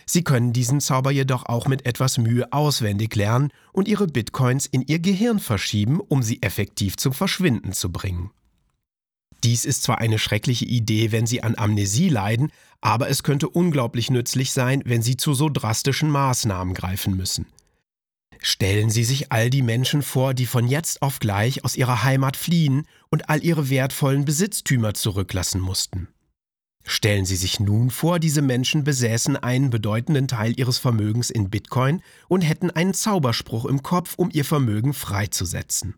[0.07, 4.83] Sie können diesen Zauber jedoch auch mit etwas Mühe auswendig lernen und ihre Bitcoins in
[4.83, 8.33] ihr Gehirn verschieben, um sie effektiv zum Verschwinden zu bringen.
[9.45, 14.11] Dies ist zwar eine schreckliche Idee, wenn Sie an Amnesie leiden, aber es könnte unglaublich
[14.11, 17.47] nützlich sein, wenn Sie zu so drastischen Maßnahmen greifen müssen.
[18.40, 22.37] Stellen Sie sich all die Menschen vor, die von jetzt auf gleich aus ihrer Heimat
[22.37, 26.09] fliehen und all ihre wertvollen Besitztümer zurücklassen mussten.
[26.88, 32.01] Stellen Sie sich nun vor, diese Menschen besäßen einen bedeutenden Teil ihres Vermögens in Bitcoin
[32.29, 35.96] und hätten einen Zauberspruch im Kopf, um ihr Vermögen freizusetzen.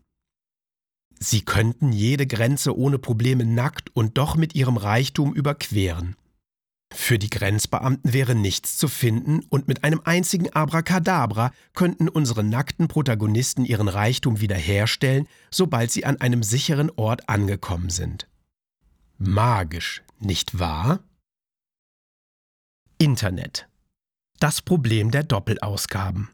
[1.19, 6.15] Sie könnten jede Grenze ohne Probleme nackt und doch mit ihrem Reichtum überqueren.
[6.91, 12.87] Für die Grenzbeamten wäre nichts zu finden und mit einem einzigen Abracadabra könnten unsere nackten
[12.87, 18.27] Protagonisten ihren Reichtum wiederherstellen, sobald sie an einem sicheren Ort angekommen sind.
[19.17, 21.03] Magisch, nicht wahr?
[22.97, 23.67] Internet.
[24.39, 26.29] Das Problem der Doppelausgaben.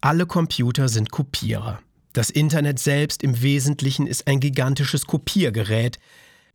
[0.00, 1.80] Alle Computer sind Kopierer.
[2.12, 5.98] Das Internet selbst im Wesentlichen ist ein gigantisches Kopiergerät.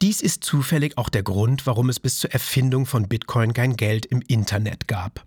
[0.02, 4.08] Dies ist zufällig auch der Grund, warum es bis zur Erfindung von Bitcoin kein Geld
[4.08, 5.24] im Internet gab.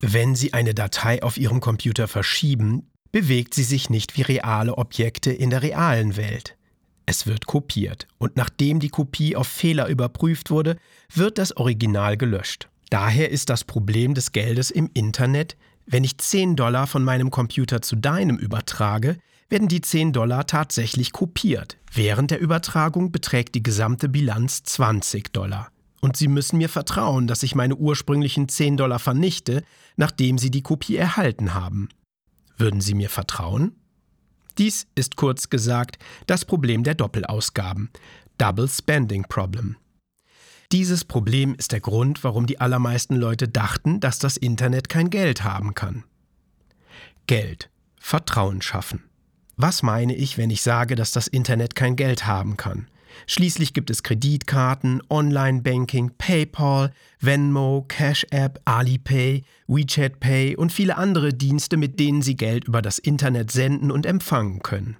[0.00, 5.32] Wenn Sie eine Datei auf Ihrem Computer verschieben, bewegt sie sich nicht wie reale Objekte
[5.32, 6.56] in der realen Welt.
[7.04, 10.76] Es wird kopiert und nachdem die Kopie auf Fehler überprüft wurde,
[11.12, 12.68] wird das Original gelöscht.
[12.90, 17.82] Daher ist das Problem des Geldes im Internet, wenn ich 10 Dollar von meinem Computer
[17.82, 19.16] zu deinem übertrage,
[19.50, 21.76] werden die 10 Dollar tatsächlich kopiert.
[21.92, 25.70] Während der Übertragung beträgt die gesamte Bilanz 20 Dollar.
[26.00, 29.62] Und Sie müssen mir vertrauen, dass ich meine ursprünglichen 10 Dollar vernichte,
[29.96, 31.88] nachdem Sie die Kopie erhalten haben.
[32.56, 33.76] Würden Sie mir vertrauen?
[34.56, 37.90] Dies ist kurz gesagt das Problem der Doppelausgaben,
[38.38, 39.76] Double Spending Problem.
[40.72, 45.42] Dieses Problem ist der Grund, warum die allermeisten Leute dachten, dass das Internet kein Geld
[45.42, 46.04] haben kann.
[47.26, 47.70] Geld.
[47.98, 49.09] Vertrauen schaffen.
[49.62, 52.88] Was meine ich, wenn ich sage, dass das Internet kein Geld haben kann?
[53.26, 61.34] Schließlich gibt es Kreditkarten, Online-Banking, PayPal, Venmo, Cash App, Alipay, WeChat Pay und viele andere
[61.34, 64.96] Dienste, mit denen Sie Geld über das Internet senden und empfangen können.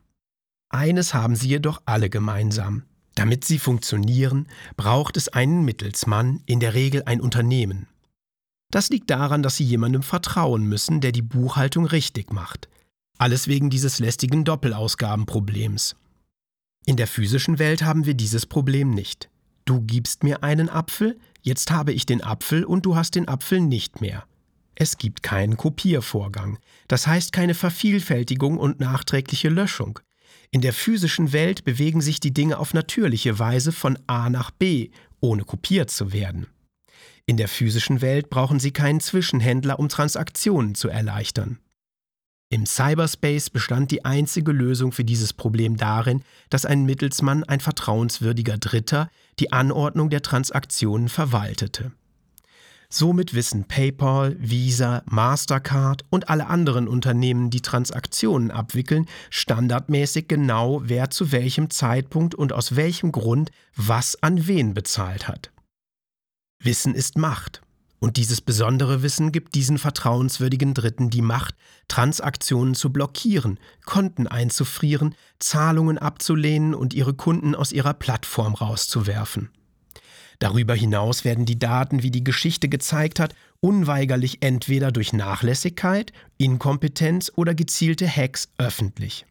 [0.69, 2.83] Eines haben sie jedoch alle gemeinsam.
[3.15, 4.47] Damit sie funktionieren,
[4.77, 7.87] braucht es einen Mittelsmann, in der Regel ein Unternehmen.
[8.71, 12.69] Das liegt daran, dass sie jemandem vertrauen müssen, der die Buchhaltung richtig macht.
[13.21, 15.95] Alles wegen dieses lästigen Doppelausgabenproblems.
[16.87, 19.29] In der physischen Welt haben wir dieses Problem nicht.
[19.67, 23.61] Du gibst mir einen Apfel, jetzt habe ich den Apfel und du hast den Apfel
[23.61, 24.25] nicht mehr.
[24.75, 29.99] Es gibt keinen Kopiervorgang, das heißt keine Vervielfältigung und nachträgliche Löschung.
[30.51, 34.89] In der physischen Welt bewegen sich die Dinge auf natürliche Weise von A nach B,
[35.21, 36.47] ohne kopiert zu werden.
[37.27, 41.59] In der physischen Welt brauchen Sie keinen Zwischenhändler, um Transaktionen zu erleichtern.
[42.53, 48.59] Im Cyberspace bestand die einzige Lösung für dieses Problem darin, dass ein Mittelsmann, ein vertrauenswürdiger
[48.59, 49.09] Dritter,
[49.39, 51.93] die Anordnung der Transaktionen verwaltete.
[52.89, 61.09] Somit wissen PayPal, Visa, Mastercard und alle anderen Unternehmen, die Transaktionen abwickeln, standardmäßig genau, wer
[61.09, 65.53] zu welchem Zeitpunkt und aus welchem Grund was an wen bezahlt hat.
[66.59, 67.63] Wissen ist Macht.
[68.01, 71.55] Und dieses besondere Wissen gibt diesen vertrauenswürdigen Dritten die Macht,
[71.87, 79.51] Transaktionen zu blockieren, Konten einzufrieren, Zahlungen abzulehnen und ihre Kunden aus ihrer Plattform rauszuwerfen.
[80.39, 87.31] Darüber hinaus werden die Daten, wie die Geschichte gezeigt hat, unweigerlich entweder durch Nachlässigkeit, Inkompetenz
[87.37, 89.27] oder gezielte Hacks öffentlich.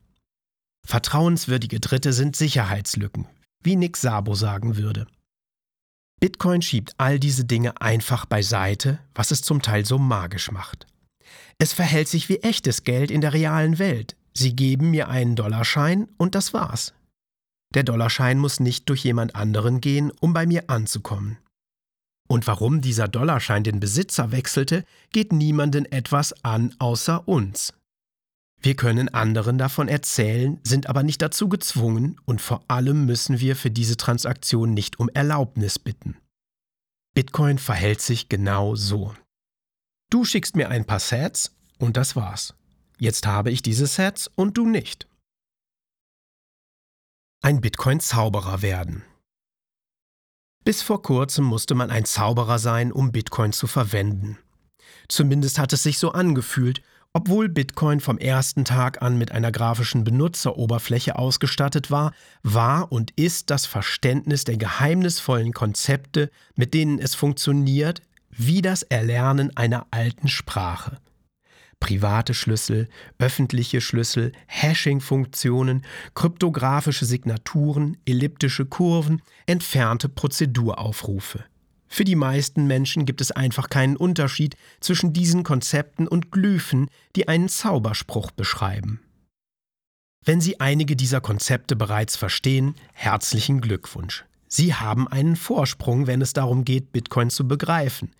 [0.86, 3.28] Vertrauenswürdige Dritte sind Sicherheitslücken,
[3.64, 5.08] wie Nick Sabo sagen würde.
[6.20, 10.86] Bitcoin schiebt all diese Dinge einfach beiseite, was es zum Teil so magisch macht.
[11.58, 14.16] Es verhält sich wie echtes Geld in der realen Welt.
[14.34, 16.94] Sie geben mir einen Dollarschein und das war's.
[17.74, 21.38] Der Dollarschein muss nicht durch jemand anderen gehen, um bei mir anzukommen.
[22.28, 27.74] Und warum dieser Dollarschein den Besitzer wechselte, geht niemanden etwas an außer uns.
[28.62, 33.56] Wir können anderen davon erzählen, sind aber nicht dazu gezwungen und vor allem müssen wir
[33.56, 36.18] für diese Transaktion nicht um Erlaubnis bitten.
[37.14, 39.16] Bitcoin verhält sich genau so.
[40.10, 42.54] Du schickst mir ein paar Sets und das war's.
[42.98, 45.08] Jetzt habe ich diese Sets und du nicht.
[47.42, 49.04] Ein Bitcoin-Zauberer werden.
[50.66, 54.38] Bis vor kurzem musste man ein Zauberer sein, um Bitcoin zu verwenden.
[55.08, 56.82] Zumindest hat es sich so angefühlt
[57.12, 63.50] Obwohl Bitcoin vom ersten Tag an mit einer grafischen Benutzeroberfläche ausgestattet war, war und ist
[63.50, 71.00] das Verständnis der geheimnisvollen Konzepte, mit denen es funktioniert, wie das Erlernen einer alten Sprache.
[71.80, 81.46] Private Schlüssel, öffentliche Schlüssel, Hashing-Funktionen, kryptografische Signaturen, elliptische Kurven, entfernte Prozeduraufrufe.
[81.90, 87.28] Für die meisten Menschen gibt es einfach keinen Unterschied zwischen diesen Konzepten und Glyphen, die
[87.28, 89.02] einen Zauberspruch beschreiben.
[90.24, 94.26] Wenn Sie einige dieser Konzepte bereits verstehen, herzlichen Glückwunsch.
[94.48, 98.12] Sie haben einen Vorsprung, wenn es darum geht, Bitcoin zu begreifen.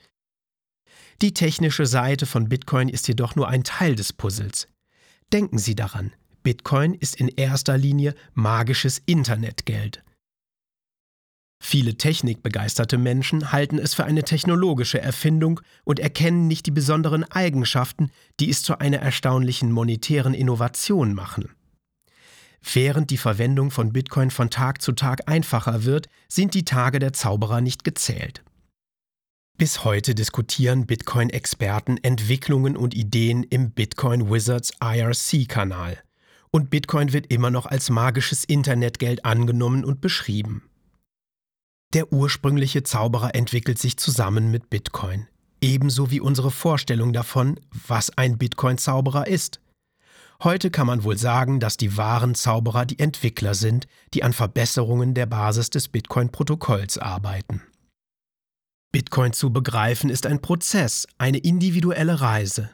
[1.22, 4.68] Die technische Seite von Bitcoin ist jedoch nur ein Teil des Puzzles.
[5.32, 10.04] Denken Sie daran, Bitcoin ist in erster Linie magisches Internetgeld.
[11.62, 18.12] Viele technikbegeisterte Menschen halten es für eine technologische Erfindung und erkennen nicht die besonderen Eigenschaften,
[18.40, 21.50] die es zu einer erstaunlichen monetären Innovation machen.
[22.74, 27.14] Während die Verwendung von Bitcoin von Tag zu Tag einfacher wird, sind die Tage der
[27.14, 28.44] Zauberer nicht gezählt.
[29.58, 35.98] Bis heute diskutieren Bitcoin-Experten Entwicklungen und Ideen im Bitcoin Wizards IRC-Kanal.
[36.52, 40.69] Und Bitcoin wird immer noch als magisches Internetgeld angenommen und beschrieben.
[41.94, 45.28] Der ursprüngliche Zauberer entwickelt sich zusammen mit Bitcoin,
[45.60, 49.60] ebenso wie unsere Vorstellung davon, was ein Bitcoin-Zauberer ist.
[50.44, 55.16] Heute kann man wohl sagen, dass die wahren Zauberer die Entwickler sind, die an Verbesserungen
[55.16, 57.64] der Basis des Bitcoin-Protokolls arbeiten.
[58.92, 62.70] Bitcoin zu begreifen ist ein Prozess, eine individuelle Reise,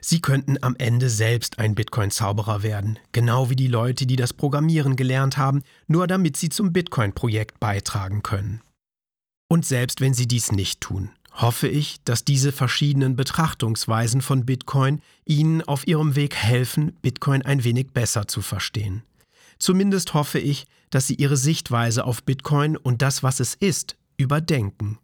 [0.00, 4.94] Sie könnten am Ende selbst ein Bitcoin-Zauberer werden, genau wie die Leute, die das Programmieren
[4.94, 8.60] gelernt haben, nur damit sie zum Bitcoin-Projekt beitragen können.
[9.48, 15.00] Und selbst wenn sie dies nicht tun, hoffe ich, dass diese verschiedenen Betrachtungsweisen von Bitcoin
[15.24, 19.02] Ihnen auf Ihrem Weg helfen, Bitcoin ein wenig besser zu verstehen.
[19.58, 24.98] Zumindest hoffe ich, dass Sie Ihre Sichtweise auf Bitcoin und das, was es ist, überdenken.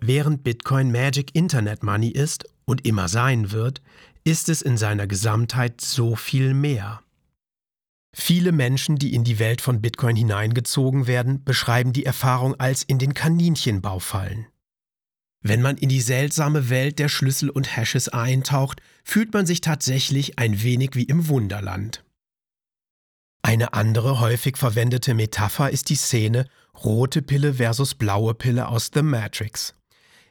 [0.00, 3.80] Während Bitcoin Magic Internet Money ist und immer sein wird,
[4.24, 7.00] ist es in seiner Gesamtheit so viel mehr.
[8.14, 12.98] Viele Menschen, die in die Welt von Bitcoin hineingezogen werden, beschreiben die Erfahrung als in
[12.98, 14.46] den Kaninchenbau fallen.
[15.40, 20.38] Wenn man in die seltsame Welt der Schlüssel und Hashes eintaucht, fühlt man sich tatsächlich
[20.38, 22.04] ein wenig wie im Wunderland.
[23.40, 26.46] Eine andere häufig verwendete Metapher ist die Szene
[26.84, 29.77] rote Pille versus blaue Pille aus The Matrix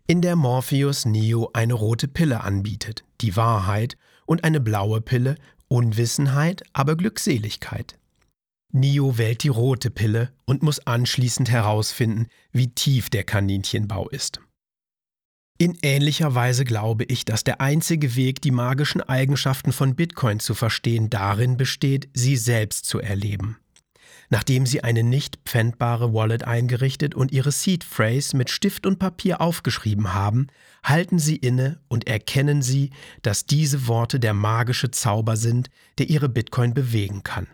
[0.07, 5.35] in der Morpheus Neo eine rote Pille anbietet, die Wahrheit, und eine blaue Pille,
[5.67, 7.99] Unwissenheit, aber Glückseligkeit.
[8.71, 14.39] Neo wählt die rote Pille und muss anschließend herausfinden, wie tief der Kaninchenbau ist.
[15.57, 20.53] In ähnlicher Weise glaube ich, dass der einzige Weg, die magischen Eigenschaften von Bitcoin zu
[20.53, 23.57] verstehen, darin besteht, sie selbst zu erleben.
[24.29, 29.39] Nachdem sie eine nicht pfändbare Wallet eingerichtet und ihre Seed Phrase mit Stift und Papier
[29.39, 30.47] aufgeschrieben haben,
[30.83, 36.27] halten sie inne und erkennen sie, dass diese Worte der magische Zauber sind, der ihre
[36.27, 37.47] Bitcoin bewegen kann.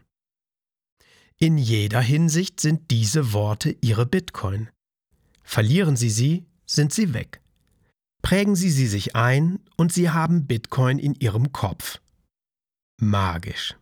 [1.37, 4.69] In jeder Hinsicht sind diese Worte ihre Bitcoin.
[5.43, 7.41] Verlieren sie sie, sind sie weg.
[8.23, 11.99] Prägen sie sie sich ein und sie haben Bitcoin in ihrem Kopf.
[12.99, 13.75] Magisch.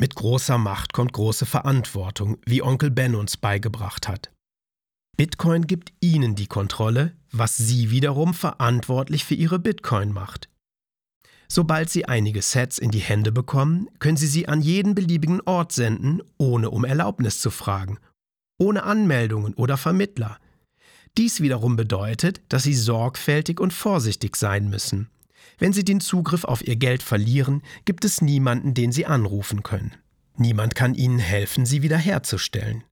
[0.00, 4.32] Mit großer Macht kommt große Verantwortung, wie Onkel Ben uns beigebracht hat.
[5.18, 10.48] Bitcoin gibt Ihnen die Kontrolle, was Sie wiederum verantwortlich für Ihre Bitcoin macht.
[11.48, 15.72] Sobald Sie einige Sets in die Hände bekommen, können Sie sie an jeden beliebigen Ort
[15.72, 17.98] senden, ohne um Erlaubnis zu fragen,
[18.58, 20.38] ohne Anmeldungen oder Vermittler.
[21.18, 25.10] Dies wiederum bedeutet, dass Sie sorgfältig und vorsichtig sein müssen.
[25.60, 29.94] Wenn Sie den Zugriff auf Ihr Geld verlieren, gibt es niemanden, den Sie anrufen können.
[30.36, 32.82] Niemand kann Ihnen helfen, sie wiederherzustellen.